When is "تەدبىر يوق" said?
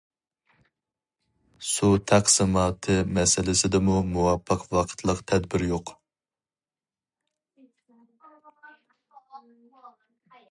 5.33-5.93